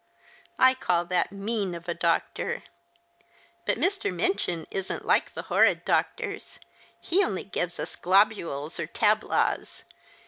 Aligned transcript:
I 0.57 0.73
call 0.73 1.05
that 1.05 1.31
mean 1.31 1.75
of 1.75 1.87
a 1.87 1.93
doctor. 1.93 2.63
But 3.67 3.77
3Ir. 3.77 4.11
Minchin 4.11 4.65
isn't 4.71 5.05
like 5.05 5.35
the 5.35 5.43
horrid 5.43 5.85
doctors. 5.85 6.59
He 6.99 7.23
only 7.23 7.43
gives 7.43 7.79
us 7.79 7.95
globules 7.95 8.79
or 8.79 8.87
tablaws. 8.87 9.83